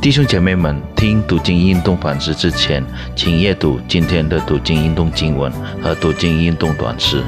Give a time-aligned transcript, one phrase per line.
[0.00, 2.84] 弟兄姐妹们，听读经运动反思之前，
[3.16, 5.50] 请阅读今天的读经运动经文
[5.82, 7.24] 和读经运动短诗。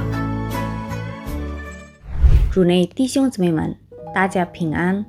[2.53, 3.75] 主内弟兄姊妹们，
[4.15, 5.05] 大家平安！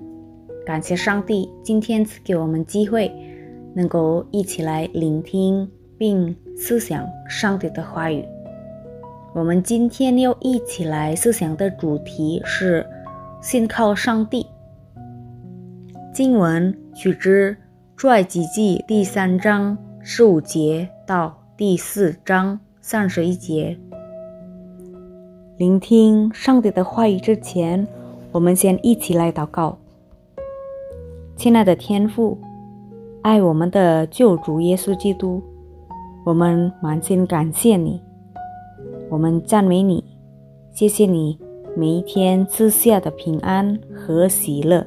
[0.65, 3.11] 感谢上帝今天赐给我们机会，
[3.75, 8.25] 能够一起来聆听并思想上帝的话语。
[9.35, 12.83] 我们今天要一起来思想的主题是
[13.41, 14.47] 信靠上帝。
[16.11, 17.55] 经文取之
[17.95, 23.79] 《出埃及记》第三章十五节到第四章三十一节。
[25.55, 27.87] 聆听上帝的话语之前，
[28.33, 29.77] 我们先一起来祷告。
[31.37, 32.37] 亲爱的天父，
[33.21, 35.41] 爱我们的救主耶稣基督，
[36.25, 38.01] 我们满心感谢你，
[39.09, 40.03] 我们赞美你，
[40.73, 41.39] 谢谢你
[41.77, 44.85] 每一天赐下的平安和喜乐。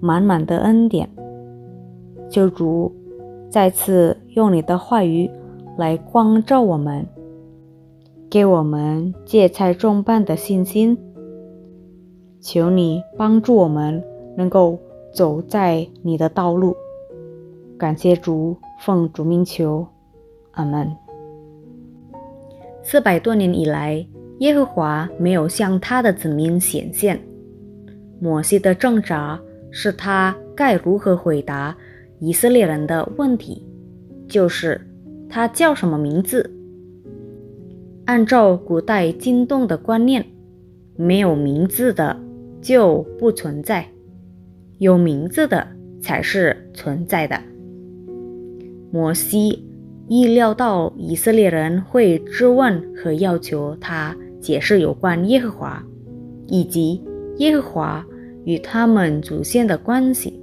[0.00, 1.08] 满满的恩典，
[2.28, 2.94] 救主
[3.50, 5.30] 再次用你的话语
[5.76, 7.06] 来光照我们，
[8.30, 10.96] 给我们芥菜种般的信心。
[12.40, 14.02] 求你帮助我们
[14.36, 14.78] 能够
[15.12, 16.76] 走在你的道路。
[17.76, 19.86] 感谢主，奉主名求，
[20.52, 20.94] 阿门。
[22.82, 24.06] 四百多年以来，
[24.38, 27.20] 耶和华没有向他的子民显现，
[28.20, 29.40] 摩西的挣扎。
[29.70, 31.76] 是他该如何回答
[32.20, 33.66] 以色列人的问题，
[34.26, 34.80] 就是
[35.28, 36.50] 他叫什么名字？
[38.06, 40.24] 按照古代惊动的观念，
[40.96, 42.18] 没有名字的
[42.60, 43.86] 就不存在，
[44.78, 45.66] 有名字的
[46.00, 47.38] 才是存在的。
[48.90, 49.64] 摩西
[50.08, 55.84] 意料到以色列人会质问和要求他解释有关耶和华
[56.46, 57.04] 以及
[57.36, 58.06] 耶和华。
[58.48, 60.40] 与他们祖先的关系。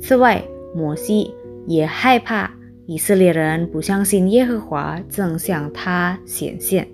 [0.00, 0.42] 此外，
[0.74, 1.32] 摩西
[1.68, 2.52] 也害怕
[2.84, 6.88] 以色列人不相信耶和华正向他显现。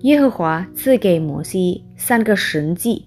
[0.00, 3.04] 耶和华赐给摩西三个神迹，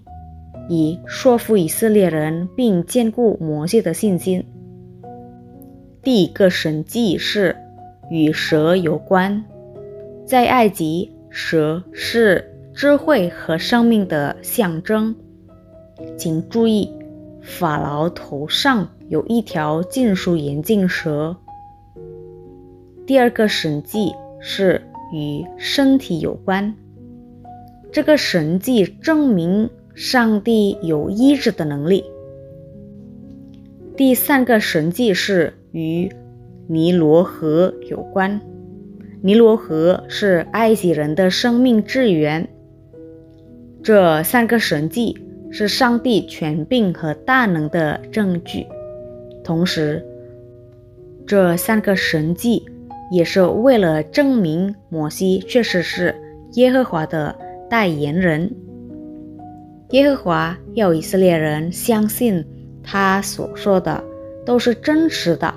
[0.68, 4.44] 以说服以色列人并坚固摩西的信心。
[6.00, 7.56] 第一个神迹是
[8.08, 9.44] 与蛇有关，
[10.24, 15.12] 在埃及，蛇是智慧和生命的象征。
[16.16, 16.92] 请注意，
[17.42, 21.36] 法老头上有一条禁书眼镜蛇。
[23.06, 26.74] 第二个神迹是与身体有关，
[27.90, 32.04] 这个神迹证明上帝有医治的能力。
[33.96, 36.10] 第三个神迹是与
[36.68, 38.40] 尼罗河有关，
[39.22, 42.48] 尼罗河是埃及人的生命之源。
[43.82, 45.18] 这三个神迹。
[45.50, 48.66] 是上帝权柄和大能的证据，
[49.42, 50.04] 同时，
[51.26, 52.64] 这三个神迹
[53.10, 56.14] 也是为了证明摩西确实是
[56.52, 57.36] 耶和华的
[57.68, 58.50] 代言人。
[59.90, 62.44] 耶和华要以色列人相信
[62.82, 64.02] 他所说的
[64.46, 65.52] 都是真实的，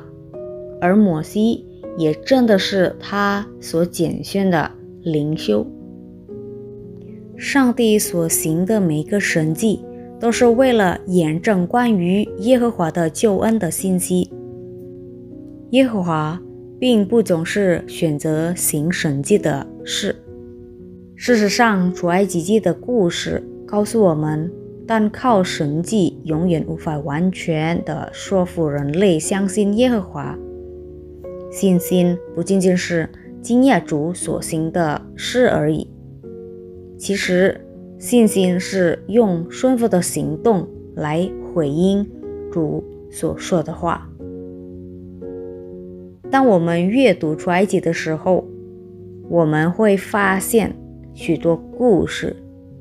[0.81, 1.63] 而摩西
[1.97, 4.71] 也真的是他所拣选的
[5.03, 5.65] 灵修。
[7.37, 9.83] 上帝所行的每一个神迹，
[10.19, 14.31] 都是为了验证关于耶和华的救恩的信息。
[15.71, 16.39] 耶和华
[16.79, 20.15] 并不总是选择行神迹的事。
[21.15, 24.51] 事实上，主埃及记的故事告诉我们，
[24.85, 30.37] 单靠神迹永远无法完全的说服人类相信耶和华。
[31.51, 33.09] 信心不仅仅是
[33.41, 35.89] 经验主所行的事而已。
[36.97, 37.59] 其实，
[37.97, 42.07] 信心是用顺服的行动来回应
[42.51, 44.09] 主所说的话。
[46.31, 48.45] 当我们阅读出埃及的时候，
[49.29, 50.75] 我们会发现
[51.13, 52.35] 许多故事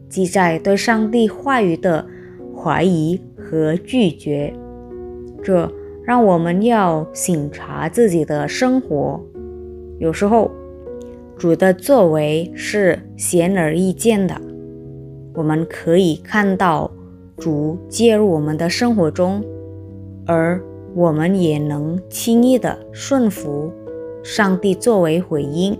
[0.08, 2.06] 记载对上帝话语的
[2.56, 4.54] 怀疑和拒绝，
[5.42, 5.70] 这
[6.04, 9.20] 让我们要省察自己的生活。
[9.98, 10.50] 有时候，
[11.38, 14.40] 主的作为是显而易见的，
[15.34, 16.90] 我们可以看到
[17.36, 19.42] 主介入我们的生活中，
[20.26, 20.62] 而
[20.94, 23.72] 我们也能轻易的顺服
[24.22, 25.76] 上帝作为回应。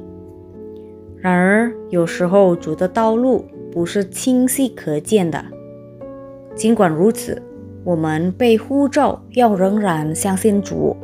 [1.19, 5.45] 然而，有时候主的道路不是清晰可见的。
[6.57, 7.41] 尽管如此，
[7.85, 10.97] 我们被呼召要仍然相信主，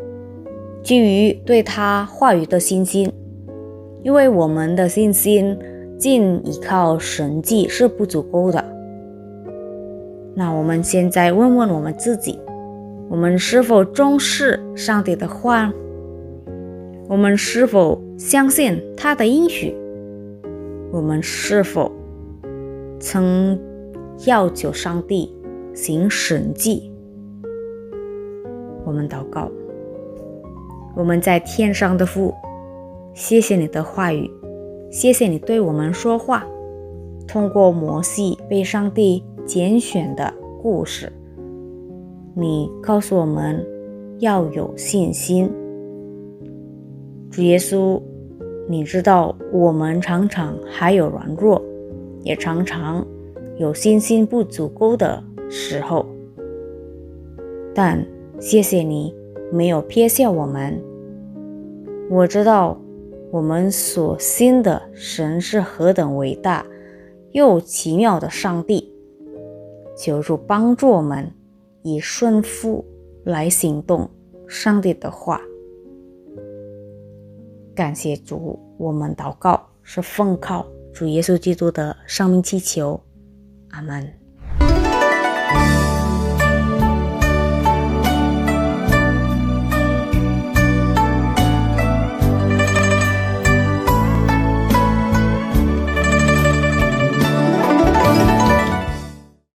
[0.83, 3.13] 基于对他话语的信心。
[4.09, 5.55] 因为我们的信心
[5.99, 8.65] 仅依靠神迹是不足够的。
[10.35, 12.41] 那我们现在问问我们自己：
[13.11, 15.71] 我们是否重视上帝的话？
[17.07, 19.77] 我们是否相信他的应许？
[20.91, 21.93] 我们是否
[22.99, 23.61] 曾
[24.25, 25.31] 要求上帝
[25.75, 26.91] 行神迹？
[28.87, 29.51] 我们祷告，
[30.97, 32.33] 我们在天上的父，
[33.19, 34.31] 谢谢你的话语，
[34.93, 36.47] 谢谢你对我们说话，
[37.27, 40.33] 通过摩西被上帝拣选的
[40.63, 41.13] 故事。
[42.37, 43.67] 你告诉我们
[44.21, 45.51] 要有信心，
[47.29, 48.01] 主耶稣，
[48.69, 51.61] 你知道我们常常还有软弱，
[52.23, 53.05] 也常常
[53.57, 55.21] 有信心不足够的
[55.51, 56.07] 时候，
[57.75, 58.01] 但
[58.39, 59.13] 谢谢你
[59.53, 60.81] 没有撇下我们。
[62.09, 62.81] 我知道
[63.31, 66.67] 我们所信的神是何等伟大
[67.33, 68.93] 又奇妙的上帝，
[69.97, 71.33] 求主帮助我们。
[71.85, 72.85] 以顺服
[73.25, 74.11] 来行动，
[74.47, 75.41] 上帝的话。
[77.75, 83.01] 感谢主，我们祷告是奉靠主耶稣基督的生命祈求，
[83.71, 84.13] 阿门。